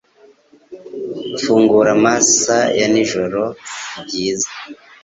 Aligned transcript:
gufungura 1.31 1.89
amasa 1.97 2.57
ya 2.79 2.87
nijoro 2.93 3.41
si 3.55 3.99
byiza 4.05 4.49